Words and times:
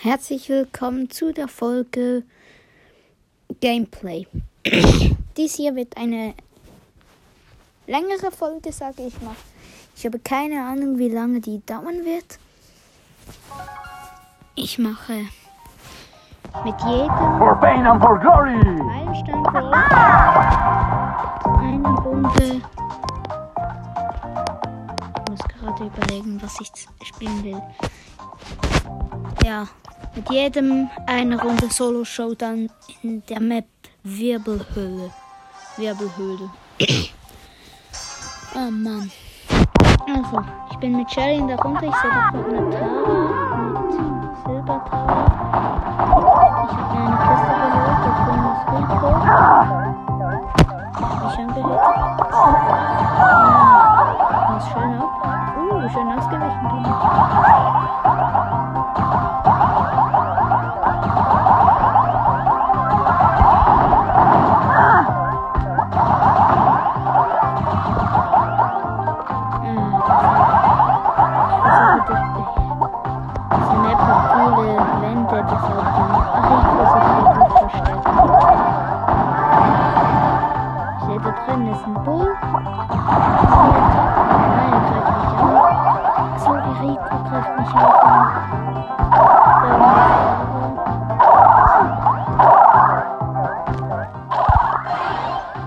herzlich 0.00 0.48
willkommen 0.48 1.10
zu 1.10 1.32
der 1.32 1.48
Folge 1.48 2.22
Gameplay. 3.60 4.28
Dies 5.36 5.56
hier 5.56 5.74
wird 5.74 5.96
eine 5.96 6.34
längere 7.88 8.30
Folge, 8.30 8.70
sage 8.70 9.02
ich 9.08 9.20
mal. 9.22 9.34
Ich 9.96 10.06
habe 10.06 10.20
keine 10.20 10.62
Ahnung, 10.64 10.98
wie 10.98 11.08
lange 11.08 11.40
die 11.40 11.60
dauern 11.66 12.04
wird. 12.04 12.38
Ich 14.54 14.78
mache 14.78 15.26
mit 16.64 16.80
jedem 16.82 17.38
For 17.38 17.58
pain 17.60 17.84
and 17.84 18.00
for 18.00 18.20
glory! 18.20 18.54
Meilenstein 18.54 19.46
eine 21.58 21.88
Runde. 21.88 22.62
Ich 25.16 25.30
muss 25.30 25.40
gerade 25.40 25.86
überlegen, 25.86 26.40
was 26.40 26.60
ich 26.60 26.70
spielen 27.04 27.42
will. 27.42 27.60
Ja, 29.44 29.66
mit 30.14 30.30
jedem 30.30 30.88
eine 31.06 31.40
Runde 31.40 31.68
Solo 31.70 32.04
Showdown 32.04 32.70
in 33.02 33.22
der 33.28 33.40
Map 33.40 33.66
Wirbelhöhle. 34.02 35.10
Wirbelhöhle. 35.76 36.50
oh 38.54 38.70
Mann. 38.70 39.10
Also, 40.06 40.42
ich 40.70 40.76
bin 40.78 40.96
mit 40.96 41.10
Shelly 41.10 41.36
in 41.36 41.48
der 41.48 41.58
Runde. 41.58 41.86
Ich 41.86 41.94
sehe 41.96 42.10
da 42.10 42.30
vorne 42.30 42.58
eine 42.58 42.70
Tara 42.70 43.58
mit 43.58 43.92
Silbertara. 44.46 45.26
Ich 46.64 46.74
habe 46.76 46.94
mir 46.94 47.02
eine 47.06 47.18
Kiste 47.24 47.52
geholt. 47.58 47.98
Da 48.04 48.10
drin 48.24 48.42
ist 48.52 48.64
Rico. 48.72 49.08
Ich 51.28 51.38
angehört. 51.38 51.84
Ja, 54.30 54.38
muss 54.50 54.66
schön 54.68 54.92
ab. 54.98 55.12
Uh, 55.58 55.88
schön 55.90 56.08
ausgewichen 56.08 56.66
bin 56.68 56.82
ich. 56.84 56.98
Rico 86.80 87.24
greift 87.24 87.58
mich 87.58 87.68
auch 87.74 88.02
an. 88.04 88.18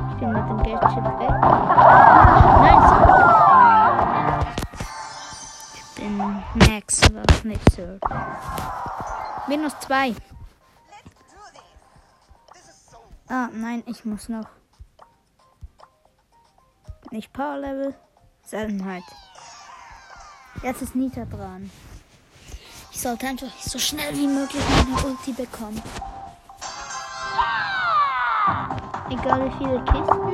Ich 0.09 0.15
bin 0.17 0.31
mit 0.31 0.45
dem 0.49 0.57
Gadget 0.63 1.05
weg. 1.19 1.35
Nein. 2.61 2.79
Ich 5.75 5.83
bin 5.95 6.17
Max, 6.69 7.01
was 7.13 7.43
nicht 7.43 7.71
so. 7.71 7.99
Minus 9.47 9.77
zwei. 9.79 10.15
Ah, 13.27 13.49
nein, 13.53 13.83
ich 13.85 14.05
muss 14.05 14.29
noch. 14.29 14.47
Nicht 17.11 17.33
Power 17.33 17.57
Level, 17.57 17.95
Seltenheit. 18.43 19.03
Jetzt 20.63 20.83
ist 20.83 20.95
Nita 20.95 21.25
dran. 21.25 21.71
Ich 22.91 23.01
sollte 23.01 23.25
einfach 23.25 23.47
so 23.59 23.79
schnell 23.79 24.15
wie 24.15 24.27
möglich 24.27 24.61
meine 24.69 25.07
Ulti 25.07 25.31
bekommen. 25.31 25.81
Egal 29.09 29.45
wie 29.45 29.57
viele 29.57 29.83
Kisten. 29.85 30.27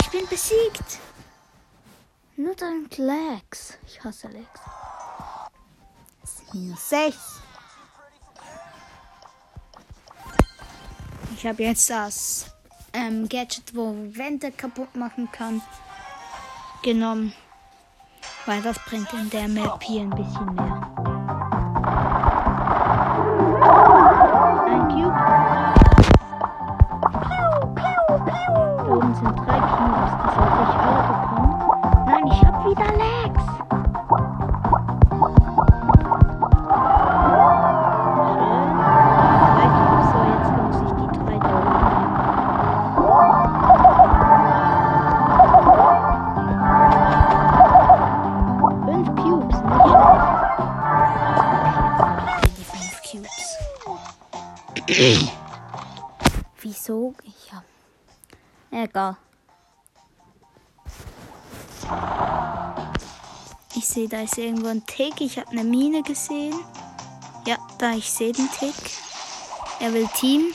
Ich 0.00 0.10
bin 0.10 0.28
besiegt. 0.28 1.00
Nur 2.36 2.54
dank 2.54 2.96
Legs. 2.96 3.76
Ich 3.84 4.04
hasse 4.04 4.28
Legs. 4.28 4.60
Minus 6.52 6.88
6. 6.88 7.16
Ich 11.34 11.46
habe 11.46 11.62
jetzt 11.62 11.90
das 11.90 12.50
ähm, 12.92 13.28
Gadget, 13.28 13.74
wo 13.76 13.94
Wände 14.16 14.50
kaputt 14.50 14.96
machen 14.96 15.30
kann, 15.30 15.60
genommen. 16.82 17.32
Weil 18.46 18.62
das 18.62 18.78
bringt 18.86 19.12
in 19.12 19.28
der 19.30 19.46
Map 19.46 19.82
hier 19.82 20.02
ein 20.02 20.10
bisschen 20.10 20.54
mehr. 20.54 20.90
Ein 24.66 24.88
Cube. 24.88 25.14
Oben 28.90 29.14
sind 29.14 29.36
drei 29.46 29.57
Ich 63.78 63.86
sehe, 63.86 64.08
da 64.08 64.22
ist 64.22 64.36
irgendwo 64.36 64.66
ein 64.66 64.84
Tick. 64.86 65.20
Ich 65.20 65.38
habe 65.38 65.52
eine 65.52 65.62
Mine 65.62 66.02
gesehen. 66.02 66.52
Ja, 67.46 67.56
da, 67.78 67.92
ich 67.92 68.10
sehe 68.10 68.32
den 68.32 68.50
Tick. 68.50 68.74
Er 69.78 69.92
will 69.92 70.08
Team. 70.18 70.52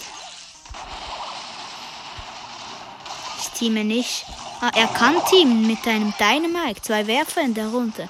Ich 3.39 3.47
teame 3.57 3.85
nicht. 3.85 4.25
Ah, 4.59 4.71
er 4.75 4.87
kann 4.87 5.15
teamen 5.29 5.65
mit 5.65 5.87
einem 5.87 6.13
Dynamite. 6.19 6.81
Zwei 6.81 7.07
Werfer 7.07 7.43
in 7.43 7.53
der 7.53 7.69
Runde. 7.69 8.09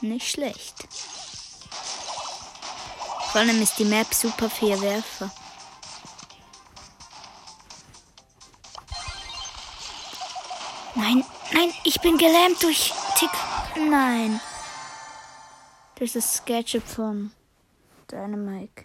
Nicht 0.00 0.28
schlecht. 0.28 0.88
Vor 3.30 3.40
allem 3.40 3.62
ist 3.62 3.78
die 3.78 3.84
Map 3.84 4.12
super 4.12 4.50
für 4.50 4.80
Werfer. 4.80 5.30
Nein, 10.96 11.24
nein, 11.52 11.72
ich 11.84 12.00
bin 12.00 12.18
gelähmt 12.18 12.60
durch 12.60 12.92
Tick. 13.16 13.30
Nein. 13.76 14.40
Das 15.98 16.44
Gadget 16.44 16.84
von 16.84 17.32
Dynamite. 18.10 18.84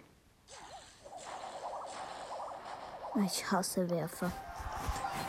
Ich 3.26 3.50
hasse 3.50 3.88
Werfer. 3.90 4.30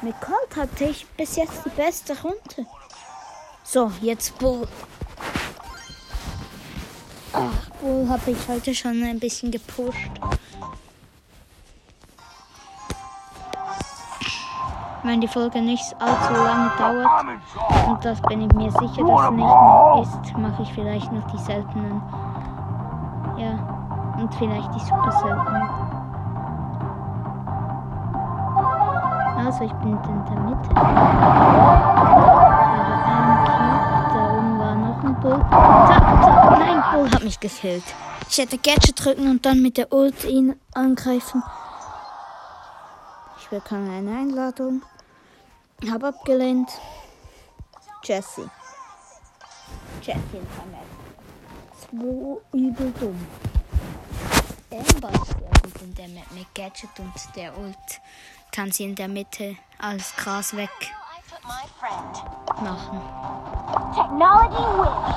Mit 0.01 0.19
Colt 0.21 0.55
hatte 0.55 0.85
ich 0.85 1.05
bis 1.07 1.35
jetzt 1.35 1.65
die 1.65 1.69
beste 1.69 2.19
Runde. 2.21 2.65
So, 3.63 3.91
jetzt 4.01 4.37
Bull. 4.39 4.67
Ach, 7.33 7.69
Bull 7.81 8.07
habe 8.09 8.31
ich 8.31 8.47
heute 8.47 8.73
schon 8.73 9.03
ein 9.03 9.19
bisschen 9.19 9.51
gepusht. 9.51 10.11
Wenn 15.03 15.19
die 15.19 15.27
Folge 15.27 15.61
nicht 15.61 15.95
allzu 15.99 16.33
lange 16.33 16.71
dauert, 16.77 17.25
und 17.87 18.05
das 18.05 18.21
bin 18.21 18.41
ich 18.41 18.53
mir 18.53 18.71
sicher, 18.71 19.03
dass 19.03 19.25
es 19.25 19.31
nicht 19.31 20.27
ist, 20.27 20.37
mache 20.37 20.61
ich 20.61 20.73
vielleicht 20.73 21.11
noch 21.11 21.25
die 21.31 21.39
seltenen. 21.39 22.01
Ja, 23.37 23.57
und 24.19 24.33
vielleicht 24.35 24.75
die 24.75 24.79
super 24.79 25.11
seltenen. 25.11 25.69
Also, 29.43 29.63
ich 29.63 29.73
bin 29.73 29.93
in 29.93 30.25
der 30.25 30.39
Mitte. 30.39 30.69
Nein, 36.59 36.83
Bull 36.93 37.11
hat 37.11 37.23
mich 37.23 37.39
gekillt. 37.39 37.83
Ich 38.29 38.37
hätte 38.37 38.57
Gadget 38.57 39.03
drücken 39.03 39.29
und 39.29 39.45
dann 39.45 39.61
mit 39.61 39.77
der 39.77 39.91
Ult 39.91 40.23
ihn 40.25 40.55
angreifen. 40.73 41.43
Ich 43.51 43.57
bekam 43.57 43.89
eine 43.89 44.17
Einladung. 44.17 44.81
Hab 45.91 46.05
abgelehnt. 46.05 46.69
Jessie. 48.01 48.49
Jessie 50.01 50.37
in 50.37 50.47
der 50.55 50.65
Map. 50.71 50.85
So 51.91 52.41
übel 52.53 52.93
dumm. 52.97 53.27
Amber 54.71 55.11
ist 55.11 55.33
gut 55.37 55.81
in 55.81 55.93
der 55.95 56.07
Map 56.07 56.31
mit 56.31 56.55
Gadget 56.55 56.97
und 56.97 57.11
der 57.35 57.57
Ult 57.57 57.75
kann 58.53 58.71
sie 58.71 58.85
in 58.85 58.95
der 58.95 59.09
Mitte 59.09 59.57
alles 59.79 60.15
Gras 60.15 60.55
weg 60.55 60.69
machen. 62.61 63.01
Technology 63.93 64.63
wins. 64.79 65.11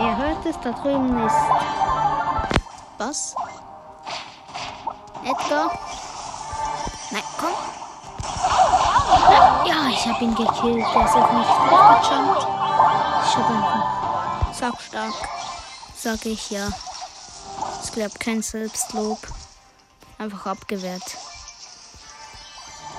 Ihr 0.00 0.16
hört 0.16 0.46
es, 0.46 0.58
da 0.60 0.72
drüben 0.72 1.26
ist. 1.26 1.36
Was? 2.96 3.36
Edgar? 5.24 5.78
Nein, 7.10 7.22
komm. 7.38 7.54
Ja, 9.66 9.88
ich 9.88 10.06
habe 10.06 10.24
ihn 10.24 10.34
gekillt. 10.34 10.84
Der 10.94 11.04
ist 11.04 11.14
auf 11.14 11.32
mich 11.32 11.46
draufgejumpt. 11.46 12.46
Ich 13.24 13.36
habe 13.36 13.54
einfach 13.54 14.54
sackstark. 14.54 15.14
Sag 15.96 16.26
ich 16.26 16.50
ja. 16.50 16.68
Ich 17.82 17.92
glaube 17.92 18.18
kein 18.18 18.42
Selbstlob. 18.42 19.18
Einfach 20.18 20.46
abgewehrt. 20.46 21.16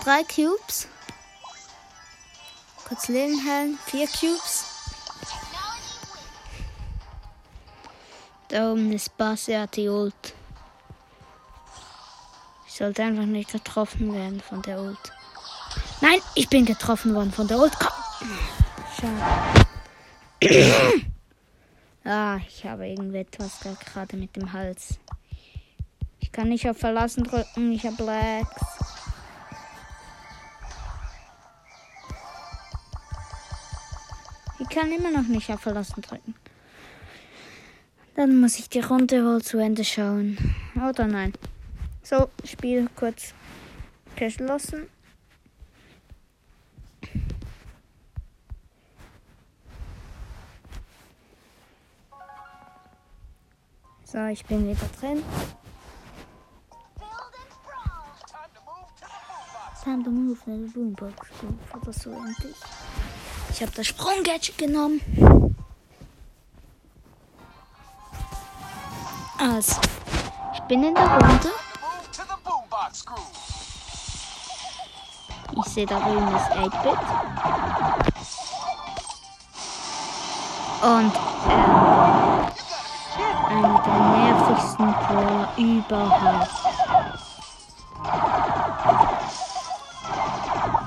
Drei 0.03 0.23
Cubes. 0.23 0.87
Kurz 2.87 3.07
Leben 3.07 3.39
heilen. 3.47 3.77
Vier 3.85 4.07
Cubes. 4.07 4.65
Da 8.47 8.71
oben 8.71 8.91
ist 8.91 9.15
Bass, 9.17 9.47
er 9.47 9.63
hat 9.63 9.75
die 9.75 9.89
Ult. 9.89 10.33
Ich 12.75 12.79
sollte 12.79 13.03
einfach 13.03 13.25
nicht 13.25 13.53
getroffen 13.53 14.13
werden 14.13 14.41
von 14.41 14.61
der 14.61 14.81
Ult. 14.81 15.13
Nein, 16.01 16.19
ich 16.35 16.49
bin 16.49 16.65
getroffen 16.65 17.15
worden 17.15 17.31
von 17.31 17.47
der 17.47 17.57
Ult. 17.57 17.71
Komm. 17.79 18.27
Schade. 18.99 20.75
ah, 22.03 22.37
ich 22.45 22.65
habe 22.65 22.85
irgendetwas 22.85 23.61
gerade 23.61 24.17
mit 24.17 24.35
dem 24.35 24.51
Hals. 24.51 24.99
Ich 26.19 26.33
kann 26.33 26.49
nicht 26.49 26.67
auf 26.67 26.77
Verlassen 26.77 27.23
drücken, 27.23 27.71
ich 27.71 27.85
habe 27.85 28.03
Lags. 28.03 28.61
Ich 34.59 34.67
kann 34.67 34.91
immer 34.91 35.11
noch 35.11 35.29
nicht 35.29 35.49
auf 35.49 35.61
Verlassen 35.61 36.01
drücken. 36.01 36.35
Dann 38.17 38.37
muss 38.37 38.59
ich 38.59 38.67
die 38.67 38.81
Runde 38.81 39.23
wohl 39.23 39.41
zu 39.41 39.59
Ende 39.59 39.85
schauen. 39.85 40.37
Oder 40.75 41.07
nein. 41.07 41.31
So, 42.07 42.29
Spiel 42.43 42.87
kurz 42.95 43.33
geschlossen. 44.15 44.87
So, 54.03 54.23
ich 54.25 54.45
bin 54.45 54.69
wieder 54.69 54.87
drin. 54.99 55.23
Time 59.83 60.03
to 60.03 60.11
move, 60.11 60.37
ne 60.45 60.67
Boombox. 60.67 61.29
Oder 61.73 61.91
so 61.91 62.11
endlich. 62.11 62.55
Ich 63.49 63.63
habe 63.63 63.71
das 63.71 63.87
Sprunggadget 63.87 64.59
genommen. 64.59 65.01
Also, 69.39 69.81
ich 70.53 70.59
bin 70.67 70.83
in 70.83 70.93
der 70.93 71.07
Runde. 71.07 71.64
Ich 75.57 75.65
sehe 75.65 75.85
da 75.85 75.99
drüben 75.99 76.31
das 76.31 76.49
8-Bit. 76.51 76.99
Und 80.81 81.13
ähm, 81.49 81.75
einer 83.49 83.81
der 83.83 83.99
nervigsten 83.99 84.93
Brawler 84.93 85.49
überhaupt. 85.57 86.51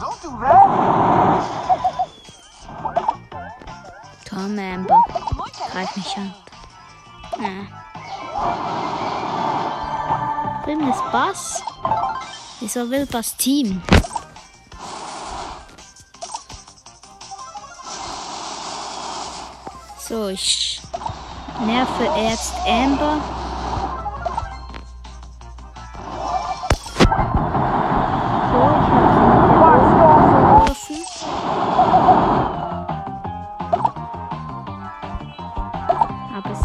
Don't 0.00 0.18
do 0.22 0.30
that. 0.40 0.68
Komm, 4.30 4.58
Amber. 4.58 5.00
Greif 5.72 5.96
mich 5.96 6.16
an. 6.16 6.34
Ja. 7.40 7.48
Drüben 10.64 10.88
ist 10.90 11.12
Bass. 11.12 11.62
Wieso 12.60 12.90
will 12.90 13.06
Bass 13.06 13.36
Team? 13.36 13.82
So, 20.08 20.28
ich 20.28 20.80
nerve 21.64 22.04
erst 22.16 22.54
Amber. 22.66 23.20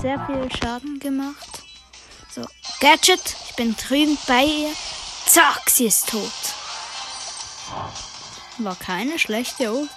Sehr 0.02 0.20
viel 0.26 0.50
Schaden 0.52 1.00
gemacht. 1.00 1.64
So, 2.30 2.42
Gadget, 2.82 3.38
ich 3.48 3.56
bin 3.56 3.74
drüben 3.74 4.18
bei 4.28 4.44
ihr. 4.44 4.74
Zack, 5.26 5.70
sie 5.70 5.86
ist 5.86 6.10
tot. 6.10 6.32
War 8.60 8.76
keine 8.76 9.18
schlechte 9.18 9.74
Ult. 9.74 9.90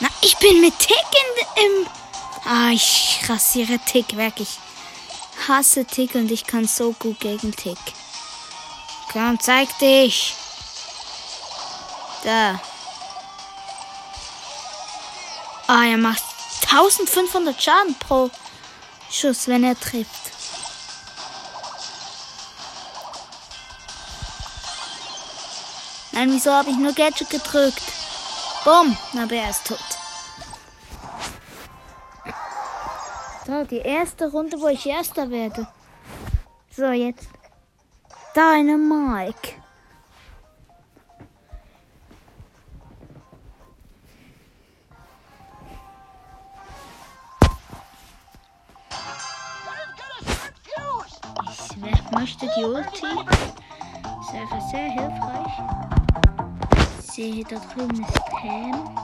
Na, 0.00 0.08
ich 0.20 0.36
bin 0.36 0.60
mit 0.60 0.78
Tick 0.78 0.96
in, 1.56 1.64
im. 1.64 1.86
Ah, 2.44 2.70
ich 2.72 3.20
rasiere 3.28 3.78
Tick 3.78 4.16
weg. 4.16 4.34
Ich 4.38 4.58
hasse 5.48 5.84
Tick 5.84 6.14
und 6.14 6.30
ich 6.30 6.46
kann 6.46 6.66
so 6.66 6.92
gut 6.92 7.20
gegen 7.20 7.52
Tick. 7.52 7.78
Komm, 9.12 9.40
zeig 9.40 9.78
dich. 9.78 10.34
Da. 12.22 12.60
Ah, 15.68 15.86
er 15.86 15.96
macht 15.96 16.35
1500 16.76 17.62
Schaden 17.62 17.94
pro 17.98 18.30
Schuss, 19.10 19.48
wenn 19.48 19.64
er 19.64 19.78
trifft. 19.78 20.32
Nein, 26.12 26.32
wieso 26.32 26.52
habe 26.52 26.70
ich 26.70 26.76
nur 26.76 26.92
Gadget 26.92 27.30
gedrückt? 27.30 27.82
Bumm, 28.64 28.96
aber 29.18 29.34
er 29.34 29.50
ist 29.50 29.66
tot. 29.66 29.78
So, 33.46 33.64
die 33.64 33.78
erste 33.78 34.30
Runde, 34.30 34.60
wo 34.60 34.68
ich 34.68 34.84
Erster 34.86 35.30
werde. 35.30 35.68
So, 36.74 36.86
jetzt. 36.86 37.28
Deine 38.34 38.76
Möchte 52.26 52.50
die 52.56 52.64
Ulti. 52.64 53.06
Ist 53.06 54.34
einfach 54.34 54.60
sehr 54.68 54.90
hilfreich. 54.90 55.52
Ich 56.98 57.06
sehe, 57.06 57.44
da 57.44 57.54
drüben 57.72 58.02
ist 58.02 58.14
Pam. 58.32 58.96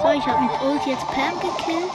So, 0.00 0.08
ich 0.12 0.24
habe 0.24 0.40
mit 0.40 0.62
Ult 0.62 0.86
jetzt 0.86 1.04
Pam 1.08 1.40
gekillt. 1.40 1.90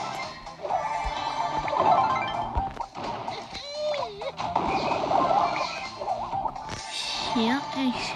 Ja, 7.36 7.58
ich 7.78 8.14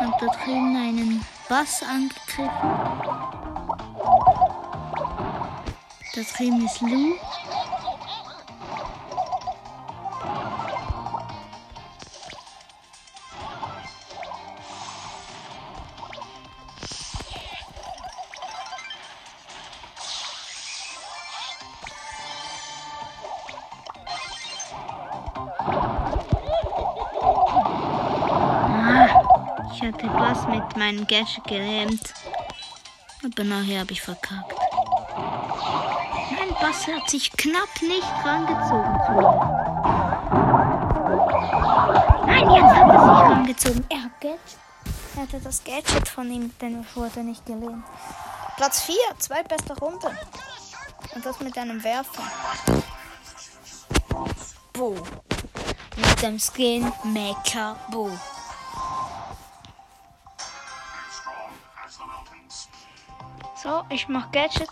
habe 0.00 0.14
da 0.20 0.26
drüben 0.42 0.74
einen 0.74 1.26
Bass 1.50 1.82
angegriffen. 1.82 3.15
Da 6.16 6.22
drüben 6.22 6.64
ist 6.64 6.80
Lou. 6.80 7.14
Ah, 28.72 29.68
ich 29.70 29.82
hatte 29.82 30.06
Bass 30.06 30.46
mit 30.48 30.76
meinem 30.78 31.06
Gadget 31.06 31.44
gelähmt. 31.44 32.14
Aber 33.22 33.44
nachher 33.44 33.80
habe 33.80 33.92
ich 33.92 34.00
verkackt. 34.00 34.54
Mein 36.30 36.48
Bass 36.60 36.86
hat 36.86 37.08
sich 37.10 37.30
knapp 37.32 37.68
nicht 37.82 38.12
rangezogen 38.24 39.00
zu 39.06 39.12
mir. 39.12 39.66
angezogen. 43.46 43.86
Er 43.88 44.02
hat 44.02 44.20
Gadget. 44.20 44.40
Er 45.14 45.22
hatte 45.22 45.40
das 45.40 45.62
Gadget 45.64 46.08
von 46.08 46.30
ihm, 46.30 46.52
denn 46.60 46.80
es 46.80 46.96
wurde 46.96 47.20
nicht 47.20 47.44
geliehen. 47.46 47.84
Platz 48.56 48.82
4, 48.82 48.96
zweitbeste 49.18 49.78
Runde. 49.78 50.10
Und 51.14 51.24
das 51.24 51.40
mit 51.40 51.56
einem 51.56 51.82
Werfer. 51.82 52.22
Bo. 54.72 54.96
Mit 55.96 56.22
dem 56.22 56.38
Skin 56.38 56.92
Mecha 57.04 57.76
Bo. 57.90 58.10
So, 63.62 63.84
ich 63.88 64.08
mach 64.08 64.30
Gadget. 64.32 64.70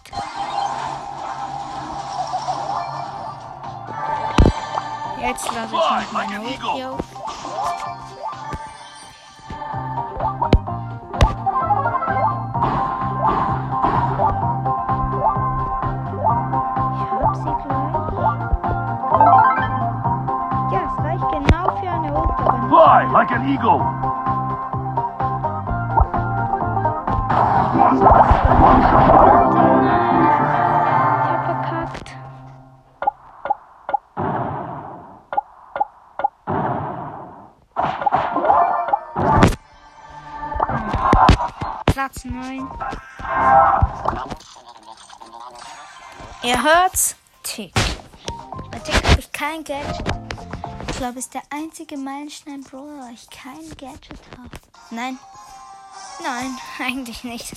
Jetzt 5.20 5.52
lasse 5.52 5.66
ich 5.66 5.72
noch 5.72 6.12
meine 6.12 6.40
Ulti 6.40 6.84
auf. 6.84 6.98
Genau 21.32 21.64
Fly 22.68 23.04
like 23.12 23.30
an 23.32 23.48
eagle. 23.48 24.03
Ihr 46.44 46.62
hört's? 46.62 47.16
Tick. 47.42 47.72
Bei 48.70 48.78
Tick 48.80 49.02
habe 49.02 49.18
ich 49.18 49.32
kein 49.32 49.64
Gadget. 49.64 50.06
Ich 50.90 50.96
glaube, 50.98 51.18
es 51.18 51.24
ist 51.24 51.32
der 51.32 51.42
einzige 51.48 51.96
Meilenstein-Brawler, 51.96 53.08
ich 53.14 53.30
kein 53.30 53.66
Gadget 53.78 54.20
habe. 54.36 54.50
Nein. 54.90 55.18
Nein, 56.22 56.54
eigentlich 56.86 57.24
nicht. 57.24 57.50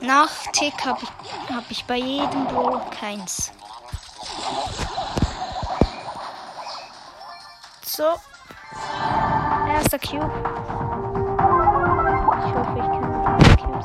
Nach 0.00 0.30
Tick 0.52 0.84
habe 0.84 1.00
ich, 1.00 1.54
hab 1.54 1.70
ich 1.70 1.84
bei 1.84 1.96
jedem 1.96 2.46
Brawler 2.46 2.84
keins. 2.90 3.52
So. 7.86 8.16
Erster 9.68 9.98
Cube. 10.00 11.19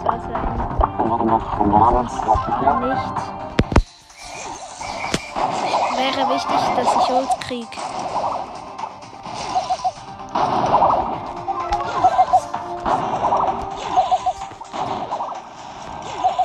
Sonst 0.05 0.27
nicht. 2.81 3.17
Wäre 5.97 6.29
wichtig, 6.29 6.61
dass 6.75 6.89
ich 6.95 7.09
Ult 7.09 7.41
krieg. 7.41 7.67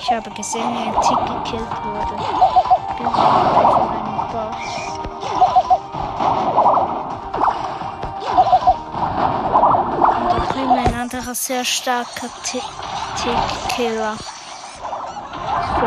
Ich 0.00 0.10
habe 0.10 0.30
gesehen, 0.30 0.72
wie 0.72 0.82
ein 0.88 0.94
Tick 1.02 1.18
gekillt 1.18 1.84
wurde. 1.84 2.16
Gerade 2.96 3.70
von 3.70 3.88
einem 3.90 4.18
Boss. 4.32 4.68
Und 10.32 10.54
drüben 10.54 10.78
ein 10.78 10.94
anderer 10.94 11.34
sehr 11.34 11.64
starker 11.64 12.28
Tick- 12.42 12.89
Tick-Killer. 13.16 14.16
So. 15.80 15.86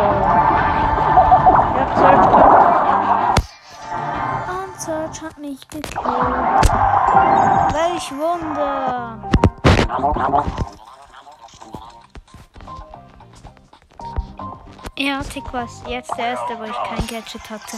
Ja, 1.75 1.85
Search 1.95 2.25
kommt. 2.31 2.45
Und 4.49 4.73
Search 4.81 5.21
hat 5.21 5.37
mich 5.37 5.67
gekillt. 5.67 5.95
Welch 7.73 8.11
Wunder! 8.11 9.19
Ja, 14.97 15.21
Tick 15.23 15.51
war 15.53 15.67
jetzt 15.87 16.17
der 16.17 16.27
erste, 16.27 16.57
wo 16.59 16.63
ich 16.63 16.83
kein 16.83 17.07
Gadget 17.07 17.49
hatte. 17.49 17.77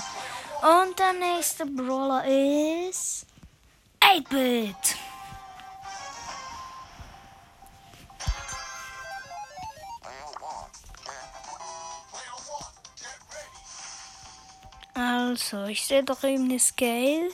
Und 0.62 1.00
der 1.00 1.14
nächste 1.14 1.66
Brawler 1.66 2.24
ist 2.26 3.26
8-Bit. 4.02 4.95
Also, 14.98 15.66
ich 15.66 15.86
sehe 15.86 16.04
doch 16.06 16.24
eben 16.24 16.46
eine 16.46 16.58
Scale. 16.58 17.30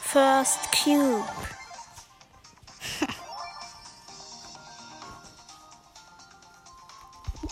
First 0.00 0.58
Cube. 0.72 1.22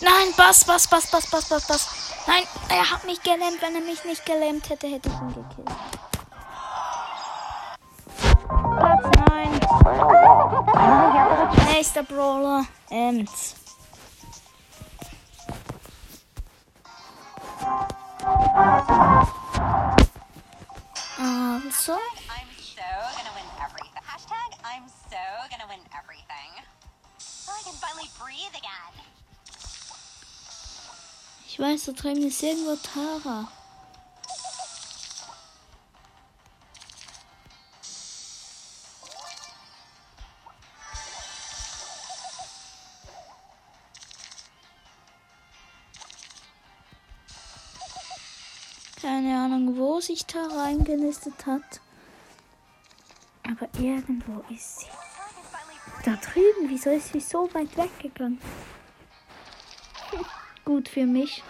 Nein, 0.01 0.33
Bass, 0.35 0.65
Bass, 0.65 0.87
Bass, 0.87 1.05
Bass, 1.11 1.29
Bass, 1.29 1.47
Bass, 1.49 1.67
Bass. 1.67 1.87
Nein, 2.25 2.43
er 2.69 2.89
hat 2.89 3.05
mich 3.05 3.21
gelähmt. 3.21 3.61
Wenn 3.61 3.75
er 3.75 3.81
mich 3.81 4.03
nicht 4.05 4.25
gelähmt 4.25 4.67
hätte, 4.69 4.87
hätte 4.87 5.07
ich 5.07 5.15
ihn 5.15 5.27
gekillt. 5.35 5.69
Platz 8.79 9.03
9. 9.29 9.59
Nächster 11.71 12.01
Brawler. 12.01 12.65
Ems. 12.89 13.53
Um, 21.17 21.63
also, 21.65 21.93
I'm 22.29 22.51
so 22.59 22.81
gonna 23.15 23.33
win 23.35 23.47
everything. 23.63 24.03
Hashtag 24.03 24.49
I'm 24.65 24.83
so 25.09 25.23
gonna 25.49 25.67
win 25.69 25.79
everything. 25.97 26.51
So 27.17 27.51
I 27.53 27.61
can 27.63 27.73
finally 27.75 28.09
breathe 28.19 28.55
again. 28.55 28.93
ich 31.47 31.59
weiß, 31.59 31.85
da 31.85 31.91
drüben 31.93 32.23
ist 32.27 32.41
irgendwo 32.41 32.75
Tara. 32.75 33.47
Keine 49.09 49.43
Ahnung, 49.43 49.75
wo 49.75 49.99
sich 49.99 50.23
Tara 50.27 50.65
eingenistet 50.65 51.47
hat. 51.47 51.81
Aber 53.43 53.67
irgendwo 53.79 54.43
ist 54.53 54.81
sie. 54.81 54.85
Da 56.05 56.11
drüben, 56.11 56.69
wieso 56.69 56.91
ist 56.91 57.11
sie 57.11 57.19
so 57.19 57.49
weit 57.55 57.75
weggegangen? 57.75 58.39
Gut 60.63 60.89
für 60.89 61.07
mich, 61.07 61.43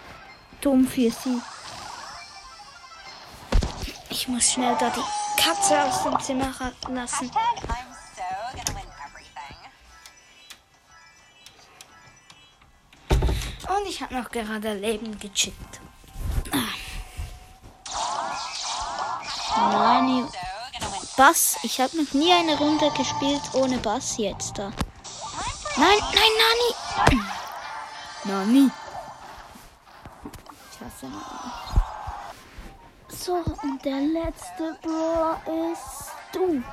dumm 0.62 0.88
für 0.88 1.12
sie. 1.12 1.42
Ich 4.10 4.30
muss 4.30 4.54
schnell 4.54 4.78
da 4.80 4.90
die 4.90 5.42
Katze 5.42 5.84
aus 5.84 6.04
dem 6.04 6.18
Zimmer 6.22 6.54
lassen. 6.88 7.30
Und 13.10 13.90
ich 13.90 14.02
habe 14.02 14.16
noch 14.16 14.32
gerade 14.32 14.76
Leben 14.76 15.20
gechippt. 15.20 15.89
Nani. 19.72 20.26
Bass. 21.18 21.58
Ich 21.64 21.82
habe 21.82 21.98
noch 21.98 22.14
nie 22.14 22.32
eine 22.32 22.58
Runde 22.58 22.90
gespielt 22.92 23.42
ohne 23.54 23.78
Bass 23.78 24.18
jetzt 24.18 24.58
da. 24.58 24.72
Nein, 25.78 26.00
nein, 26.14 26.34
Nani. 26.42 27.22
Nani. 28.54 28.72
Ich 30.72 30.82
hasse 30.82 31.06
Nani. 31.06 31.52
So, 33.10 33.44
und 33.64 33.84
der 33.84 34.02
letzte 34.02 34.78
Brawler 34.82 35.42
ist 35.74 36.12
du. 36.32 36.64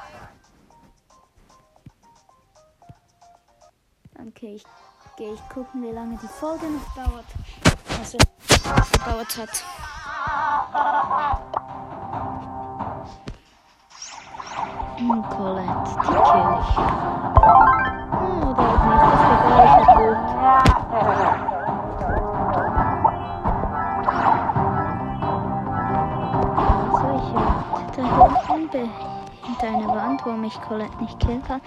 Okay, 4.28 4.54
ich 4.56 4.64
gehe 5.16 5.34
ich 5.34 5.48
gucken, 5.48 5.82
wie 5.82 5.92
lange 5.92 6.18
die 6.22 6.28
Folge 6.28 6.66
noch 6.66 6.94
dauert. 6.94 7.24
Also, 7.98 8.18
gedauert 8.92 9.36
hat. 9.36 9.64
Hm, 14.98 15.22
Colette, 15.28 15.84
die 15.86 16.08
kill 16.08 16.48
ich. 16.60 16.76
Hm, 18.16 18.48
oder 18.48 18.62
auch 18.62 18.84
nicht, 18.86 19.04
das 19.12 19.22
geht 19.28 19.42
alles 19.52 19.72
nicht 19.76 19.92
gut. 19.96 21.26
Solche. 26.92 27.34
Da 27.96 28.02
hinten 28.02 28.46
hin, 28.52 28.68
be- 28.70 28.90
hinter 29.46 29.66
einer 29.68 29.88
Wand, 29.94 30.24
wo 30.24 30.32
mich 30.32 30.60
Colette 30.62 30.96
nicht 31.02 31.18
killen 31.20 31.42
kann. 31.44 31.60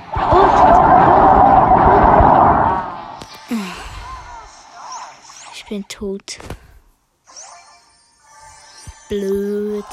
Und 3.49 3.59
ich 5.53 5.65
bin 5.65 5.87
tot. 5.87 6.39
Blöd. 9.09 9.85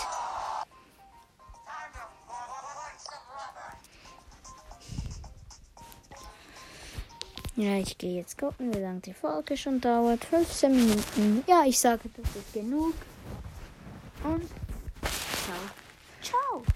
Ja, 7.57 7.79
ich 7.79 7.97
gehe 7.97 8.17
jetzt 8.17 8.37
gucken, 8.37 8.75
wie 8.75 8.79
lange 8.81 9.01
die 9.01 9.15
Folge 9.15 9.57
schon 9.57 9.81
dauert. 9.81 10.23
15 10.27 10.71
Minuten. 10.73 11.43
Ja, 11.47 11.65
ich 11.67 11.81
sage, 11.81 12.03
das 12.15 12.37
ist 12.37 12.53
genug. 12.53 12.93
Und 14.23 14.47
ciao. 15.01 15.57
Ciao. 16.23 16.67